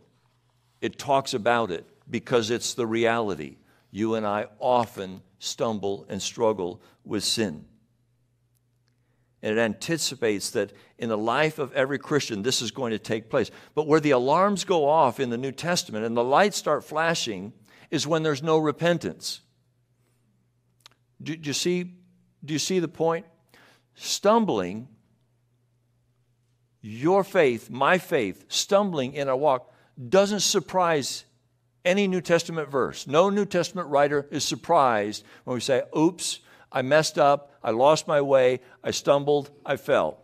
[0.82, 3.58] it talks about it because it's the reality.
[3.92, 7.66] You and I often stumble and struggle with sin.
[9.48, 13.30] And it anticipates that in the life of every Christian, this is going to take
[13.30, 13.50] place.
[13.76, 17.54] But where the alarms go off in the New Testament and the lights start flashing
[17.90, 19.40] is when there's no repentance.
[21.24, 21.94] Do, do, you see,
[22.44, 23.26] do you see the point?
[23.96, 24.90] Stumbling,
[26.82, 29.72] your faith, my faith, stumbling in a walk
[30.10, 31.24] doesn't surprise
[31.86, 33.08] any New Testament verse.
[33.08, 38.08] No New Testament writer is surprised when we say, oops, I messed up, I lost
[38.08, 40.20] my way, I stumbled, I fell.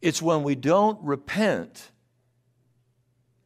[0.00, 1.90] It's when we don't repent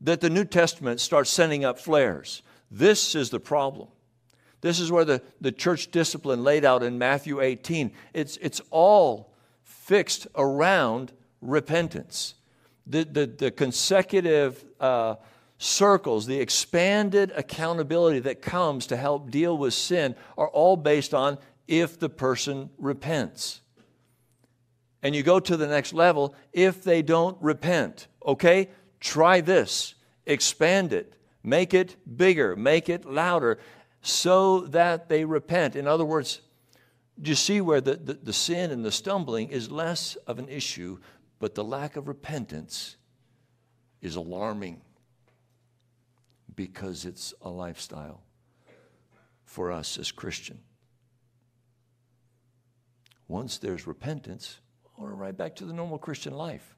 [0.01, 2.43] that the New Testament starts sending up flares.
[2.71, 3.89] This is the problem.
[4.61, 7.93] This is where the, the church discipline laid out in Matthew 18.
[8.15, 9.33] It's, it's all
[9.63, 12.35] fixed around repentance.
[12.87, 15.17] The, the, the consecutive uh,
[15.63, 21.39] circles, the expanded accountability that comes to help deal with sin are all based on
[21.69, 23.61] if the person repents.
[25.03, 28.09] And you go to the next level if they don't repent.
[28.27, 28.71] Okay?
[29.01, 29.95] Try this,
[30.27, 33.59] expand it, make it bigger, make it louder
[34.01, 35.77] so that they repent.
[35.77, 36.41] In other words,
[37.21, 40.49] do you see where the, the, the, sin and the stumbling is less of an
[40.49, 40.99] issue,
[41.39, 42.97] but the lack of repentance
[44.01, 44.81] is alarming
[46.55, 48.23] because it's a lifestyle
[49.45, 50.61] for us as Christian.
[53.29, 54.59] Once there's repentance,
[54.97, 56.77] we're right back to the normal Christian life.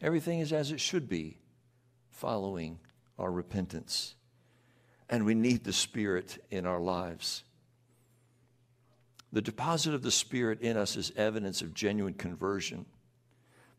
[0.00, 1.38] Everything is as it should be,
[2.10, 2.78] following
[3.18, 4.14] our repentance
[5.10, 7.42] and we need the Spirit in our lives.
[9.32, 12.86] The deposit of the Spirit in us is evidence of genuine conversion.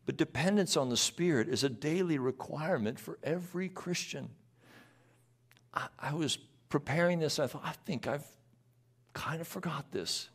[0.04, 4.28] But dependence on the Spirit is a daily requirement for every Christian.
[5.74, 8.26] I, I, was preparing this, I thought, I think I've
[9.12, 10.28] kind of forgot this.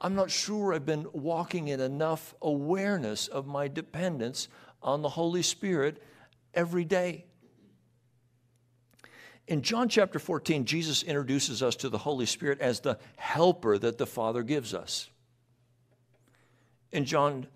[0.00, 4.48] I'm not sure I've been walking in enough awareness of my dependence
[4.82, 6.02] on the Holy Spirit
[6.54, 7.26] every day.
[9.46, 13.98] In John chapter 14, Jesus introduces us to the Holy Spirit as the helper that
[13.98, 15.10] the Father gives us.
[16.92, 17.46] In John,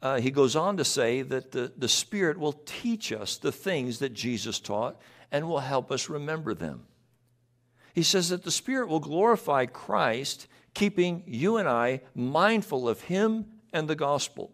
[0.00, 3.98] uh, he goes on to say that the, the Spirit will teach us the things
[3.98, 5.00] that Jesus taught
[5.30, 6.86] and will help us remember them.
[7.94, 13.46] He says that the Spirit will glorify Christ, keeping you and I mindful of Him
[13.72, 14.52] and the gospel.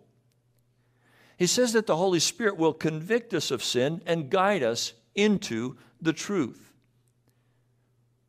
[1.36, 5.76] He says that the Holy Spirit will convict us of sin and guide us into
[6.00, 6.72] the truth.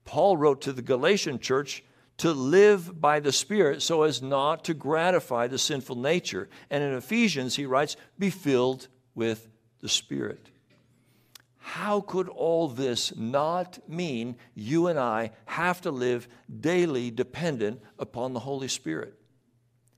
[0.06, 1.84] Paul wrote to the Galatian church
[2.18, 6.50] to live by the Spirit so as not to gratify the sinful nature.
[6.70, 9.48] And in Ephesians, he writes, be filled with
[9.82, 10.50] the Spirit.
[11.66, 16.28] How could all this not mean you and I have to live
[16.62, 19.16] daily dependent upon the Holy Spirit?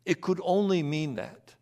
[0.05, 1.55] It could only mean that.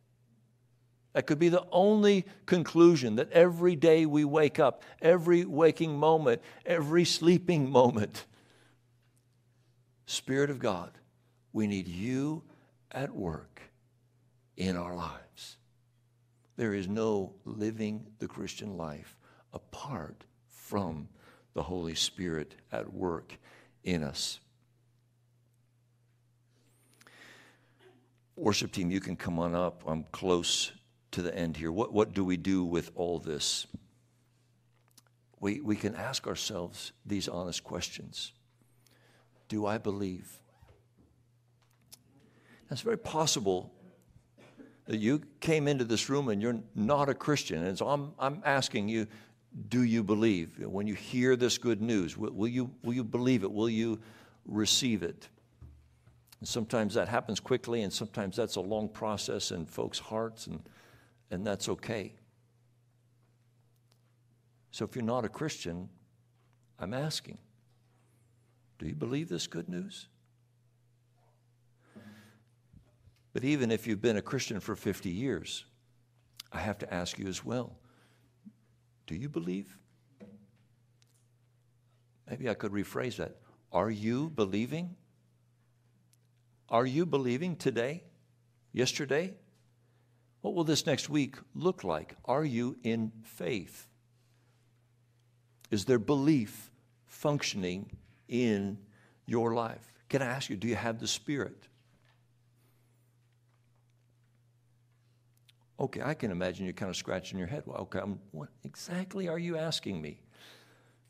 [1.13, 6.43] That could be the only conclusion that every day we wake up, every waking moment,
[6.67, 8.25] every sleeping moment,
[10.05, 10.91] Spirit of God,
[11.51, 12.43] we need you
[12.91, 13.59] at work
[14.55, 15.57] in our lives.
[16.57, 19.17] There is no living the Christian life
[19.55, 21.07] apart from
[21.55, 23.37] the Holy Spirit at work
[23.83, 24.39] in us.
[28.35, 29.81] Worship team, you can come on up.
[29.87, 30.73] I'm close
[31.11, 31.71] to the end here.
[31.71, 33.65] What, what do we do with all this?
[35.39, 38.33] We, we can ask ourselves these honest questions
[39.47, 40.39] Do I believe?
[42.69, 43.71] It's very possible
[44.87, 47.63] that you came into this room and you're not a Christian.
[47.63, 49.07] And so I'm, I'm asking you,
[49.69, 50.59] do you believe?
[50.59, 53.51] When you hear this good news, will, will, you, will you believe it?
[53.51, 53.99] Will you
[54.45, 55.29] receive it?
[56.39, 60.61] And sometimes that happens quickly, and sometimes that's a long process in folks' hearts, and,
[61.31, 62.13] and that's okay.
[64.71, 65.89] So if you're not a Christian,
[66.79, 67.37] I'm asking
[68.77, 70.09] do you believe this good news?
[73.31, 75.63] But even if you've been a Christian for 50 years,
[76.51, 77.77] I have to ask you as well
[79.07, 79.77] do you believe?
[82.29, 83.37] Maybe I could rephrase that.
[83.71, 84.95] Are you believing?
[86.69, 88.03] Are you believing today?
[88.73, 89.33] Yesterday?
[90.41, 92.15] What will this next week look like?
[92.25, 93.87] Are you in faith?
[95.71, 96.71] Is there belief
[97.05, 97.89] functioning
[98.27, 98.77] in
[99.25, 99.93] your life?
[100.09, 101.67] Can I ask you, do you have the Spirit?
[105.80, 107.63] Okay, I can imagine you kind of scratching your head.
[107.65, 110.21] Well, okay, I'm, what exactly are you asking me?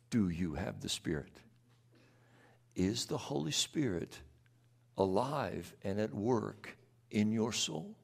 [0.09, 1.39] Do you have the Spirit?
[2.75, 4.19] Is the Holy Spirit
[4.97, 6.77] alive and at work
[7.11, 7.95] in your soul?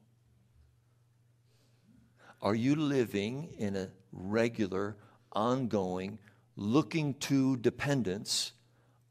[2.40, 4.96] Are you living in a regular,
[5.32, 6.18] ongoing,
[6.56, 8.52] looking to dependence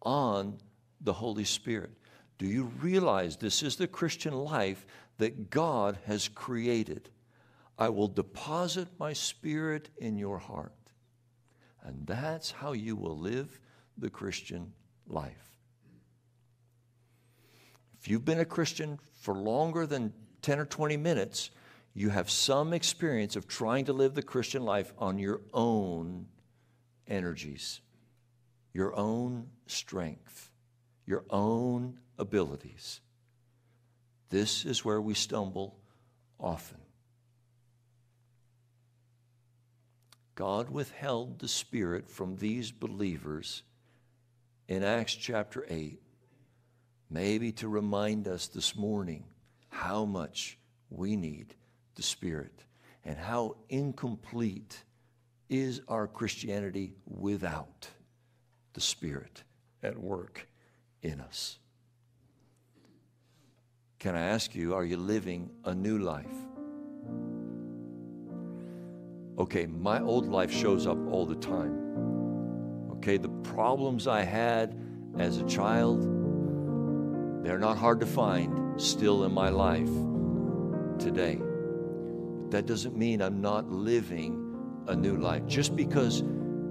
[0.02, 0.58] on
[1.02, 1.92] the Holy Spirit?
[2.38, 4.86] Do you realize this is the Christian life
[5.18, 7.10] that God has created?
[7.82, 10.92] I will deposit my spirit in your heart.
[11.82, 13.60] And that's how you will live
[13.98, 14.74] the Christian
[15.08, 15.58] life.
[18.00, 20.14] If you've been a Christian for longer than
[20.44, 21.50] 10 or 20 minutes,
[21.96, 26.28] you have some experience of trying to live the Christian life on your own
[27.08, 27.82] energies,
[28.74, 30.52] your own strength,
[31.08, 33.02] your own abilities.
[34.30, 35.80] This is where we stumble
[36.40, 36.78] often.
[40.36, 43.64] God withheld the Spirit from these believers
[44.68, 46.00] in Acts chapter 8,
[47.10, 49.26] maybe to remind us this morning
[49.70, 50.58] how much
[50.90, 51.56] we need
[51.96, 52.64] the Spirit
[53.04, 54.84] and how incomplete
[55.50, 57.90] is our Christianity without
[58.74, 59.44] the Spirit
[59.84, 60.48] at work
[61.02, 61.60] in us.
[64.00, 66.26] Can I ask you, are you living a new life?
[69.42, 71.74] Okay, my old life shows up all the time.
[72.92, 74.80] Okay, the problems I had
[75.18, 76.04] as a child,
[77.44, 79.90] they're not hard to find still in my life
[81.00, 81.38] today.
[81.38, 85.48] But that doesn't mean I'm not living a new life.
[85.48, 86.22] Just because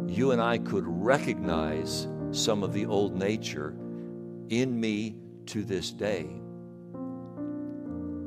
[0.06, 3.74] you and I could recognize some of the old nature
[4.48, 5.16] in me
[5.46, 6.28] to this day,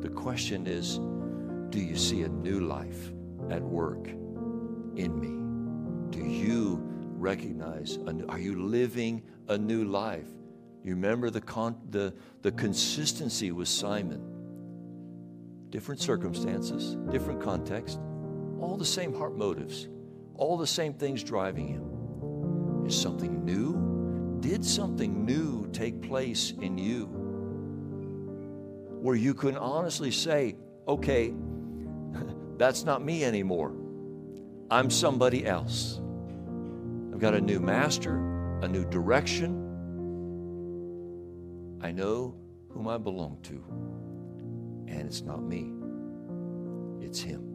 [0.02, 1.00] the question is
[1.70, 3.14] do you see a new life
[3.50, 4.10] at work?
[4.96, 6.18] In me?
[6.18, 6.82] Do you
[7.18, 8.00] recognize?
[8.30, 10.28] Are you living a new life?
[10.84, 14.22] You remember the, con, the, the consistency with Simon.
[15.70, 18.00] Different circumstances, different context,
[18.60, 19.88] all the same heart motives,
[20.36, 22.86] all the same things driving him.
[22.86, 24.38] Is something new?
[24.42, 27.06] Did something new take place in you?
[29.02, 31.34] Where you can honestly say, okay,
[32.58, 33.74] that's not me anymore.
[34.74, 36.02] I'm somebody else.
[37.14, 38.16] I've got a new master,
[38.64, 39.52] a new direction.
[41.80, 42.34] I know
[42.70, 43.64] whom I belong to.
[44.92, 45.72] And it's not me,
[47.06, 47.52] it's Him.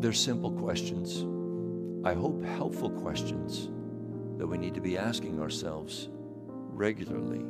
[0.00, 1.26] They're simple questions.
[2.06, 3.70] I hope helpful questions.
[4.38, 6.08] that we need to be asking ourselves
[6.70, 7.44] regularly.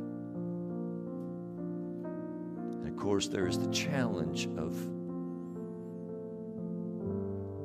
[2.85, 4.75] And of course, there is the challenge of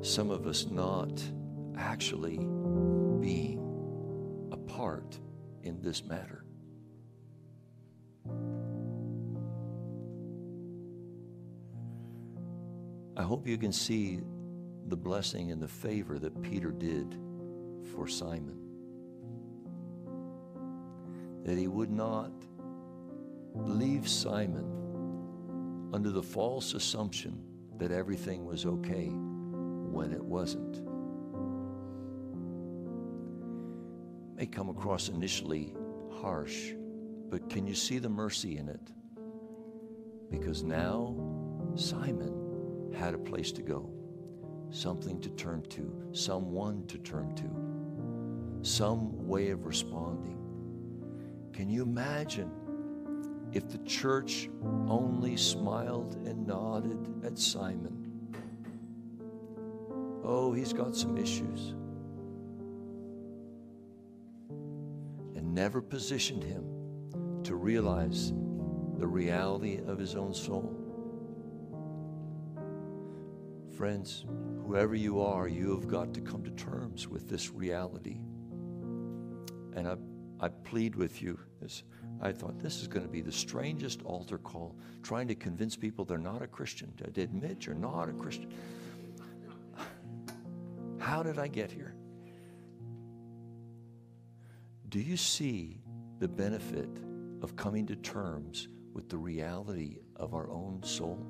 [0.03, 1.21] some of us not
[1.77, 2.37] actually
[3.19, 5.19] being a part
[5.61, 6.43] in this matter.
[13.15, 14.21] I hope you can see
[14.87, 17.15] the blessing and the favor that Peter did
[17.93, 18.57] for Simon.
[21.43, 22.31] That he would not
[23.53, 24.80] leave Simon
[25.93, 27.43] under the false assumption
[27.77, 30.81] that everything was okay when it wasn't.
[34.37, 35.75] May come across initially
[36.21, 36.73] harsh,
[37.29, 38.91] but can you see the mercy in it?
[40.29, 41.15] Because now
[41.75, 43.89] Simon had a place to go,
[44.69, 50.37] something to turn to, someone to turn to, some way of responding.
[51.51, 52.49] Can you imagine
[53.53, 54.49] if the church
[54.87, 58.11] only smiled and nodded at Simon?
[60.23, 61.75] Oh, he's got some issues.
[65.35, 68.31] And never positioned him to realize
[68.97, 70.77] the reality of his own soul.
[73.75, 74.25] Friends,
[74.65, 78.19] whoever you are, you have got to come to terms with this reality.
[79.73, 79.95] And I,
[80.39, 81.39] I plead with you.
[81.59, 81.83] This,
[82.21, 86.05] I thought this is going to be the strangest altar call, trying to convince people
[86.05, 88.53] they're not a Christian, to admit you're not a Christian.
[90.99, 91.95] How did I get here?
[94.89, 95.81] Do you see
[96.19, 96.89] the benefit
[97.41, 101.25] of coming to terms with the reality of our own soul?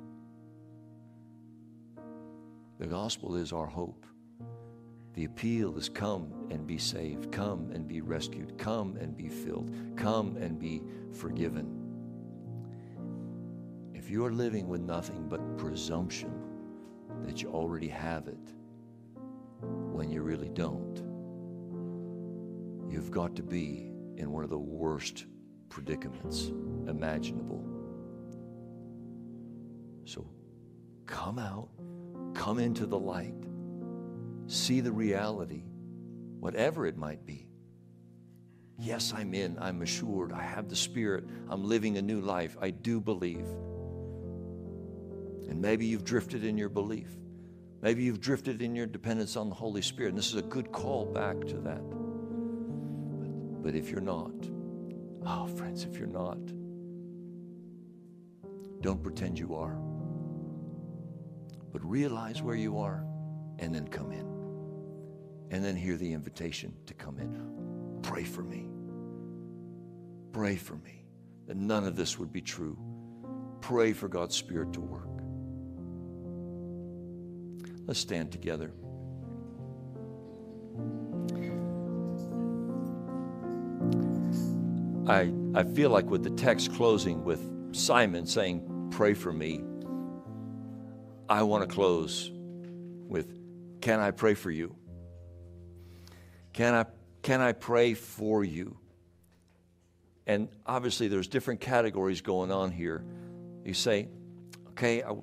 [2.78, 4.04] The gospel is our hope.
[5.14, 9.70] The appeal is come and be saved, come and be rescued, come and be filled,
[9.96, 10.82] come and be
[11.12, 11.78] forgiven.
[13.92, 16.32] If you are living with nothing but presumption
[17.24, 18.54] that you already have it
[19.60, 20.96] when you really don't,
[22.90, 25.26] you've got to be in one of the worst
[25.68, 26.48] predicaments
[26.88, 27.64] imaginable.
[30.04, 30.26] So
[31.06, 31.68] come out,
[32.34, 33.34] come into the light,
[34.52, 35.64] see the reality,
[36.40, 37.48] whatever it might be.
[38.78, 42.70] Yes, I'm in, I'm assured, I have the Spirit, I'm living a new life, I
[42.70, 43.46] do believe.
[45.48, 47.08] And maybe you've drifted in your belief.
[47.80, 50.70] Maybe you've drifted in your dependence on the Holy Spirit, and this is a good
[50.72, 51.82] call back to that.
[53.20, 54.32] But, but if you're not,
[55.26, 56.38] oh, friends, if you're not,
[58.80, 59.76] don't pretend you are.
[61.72, 63.04] But realize where you are
[63.58, 64.31] and then come in.
[65.52, 68.00] And then hear the invitation to come in.
[68.02, 68.68] Pray for me.
[70.32, 71.04] Pray for me
[71.46, 72.76] that none of this would be true.
[73.60, 75.08] Pray for God's Spirit to work.
[77.86, 78.72] Let's stand together.
[85.06, 89.62] I, I feel like with the text closing with Simon saying, Pray for me,
[91.28, 93.38] I want to close with,
[93.80, 94.76] Can I pray for you?
[96.52, 96.84] Can I,
[97.22, 98.76] can I pray for you?
[100.26, 103.04] And obviously, there's different categories going on here.
[103.64, 104.08] You say,
[104.72, 105.14] Okay, I,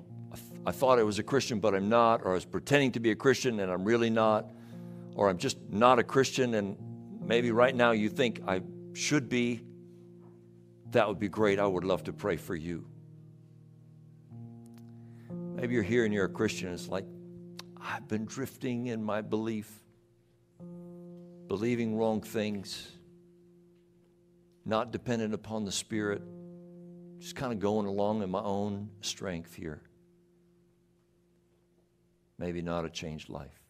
[0.64, 3.10] I thought I was a Christian, but I'm not, or I was pretending to be
[3.10, 4.50] a Christian and I'm really not,
[5.14, 6.76] or I'm just not a Christian and
[7.20, 8.62] maybe right now you think I
[8.92, 9.62] should be,
[10.92, 11.58] that would be great.
[11.58, 12.86] I would love to pray for you.
[15.54, 16.68] Maybe you're here and you're a Christian.
[16.68, 17.06] And it's like,
[17.80, 19.70] I've been drifting in my belief,
[21.50, 22.92] believing wrong things,
[24.64, 26.22] not dependent upon the Spirit,
[27.18, 29.82] just kind of going along in my own strength here
[32.40, 33.60] maybe not a changed life.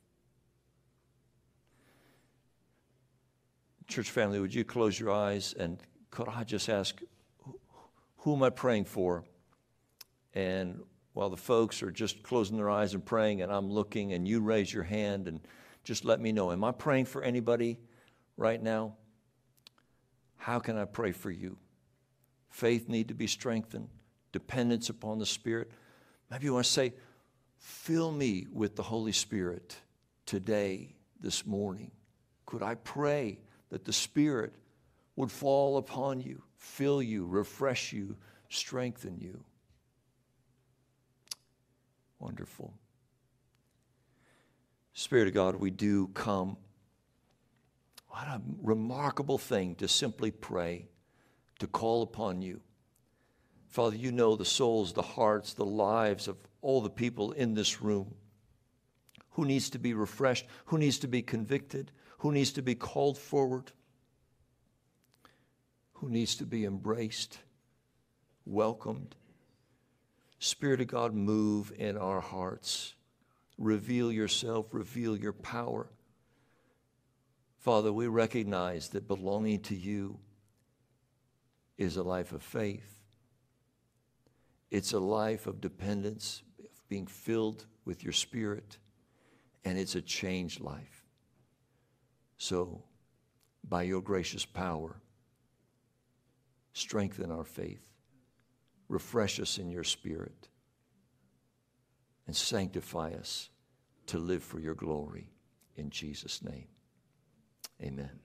[3.88, 5.78] Church family, would you close your eyes and
[6.10, 7.02] could I just ask,
[8.18, 9.24] who am I praying for?
[10.34, 10.80] And
[11.14, 14.40] while the folks are just closing their eyes and praying, and I'm looking, and you
[14.40, 15.40] raise your hand and
[15.84, 16.52] just let me know.
[16.52, 17.78] Am I praying for anybody
[18.36, 18.94] right now?
[20.36, 21.56] How can I pray for you?
[22.48, 23.88] Faith need to be strengthened,
[24.32, 25.70] dependence upon the Spirit.
[26.30, 26.92] Maybe you want to say,
[27.58, 29.76] Fill me with the Holy Spirit
[30.24, 31.90] today, this morning.
[32.46, 34.54] Could I pray that the Spirit
[35.14, 38.16] would fall upon you, fill you, refresh you,
[38.48, 39.44] strengthen you?
[42.18, 42.72] Wonderful.
[44.92, 46.56] Spirit of God, we do come.
[48.08, 50.88] What a remarkable thing to simply pray,
[51.60, 52.60] to call upon you.
[53.68, 57.80] Father, you know the souls, the hearts, the lives of all the people in this
[57.80, 58.14] room.
[59.30, 60.46] Who needs to be refreshed?
[60.66, 61.92] Who needs to be convicted?
[62.18, 63.70] Who needs to be called forward?
[65.94, 67.38] Who needs to be embraced,
[68.44, 69.14] welcomed?
[70.40, 72.94] Spirit of God, move in our hearts.
[73.60, 75.86] Reveal yourself, reveal your power.
[77.58, 80.18] Father, we recognize that belonging to you
[81.76, 83.02] is a life of faith.
[84.70, 88.78] It's a life of dependence, of being filled with your spirit,
[89.62, 91.04] and it's a changed life.
[92.38, 92.82] So,
[93.68, 94.96] by your gracious power,
[96.72, 97.84] strengthen our faith,
[98.88, 100.48] refresh us in your spirit,
[102.30, 103.50] and sanctify us
[104.06, 105.32] to live for your glory.
[105.74, 106.68] In Jesus' name,
[107.82, 108.20] amen.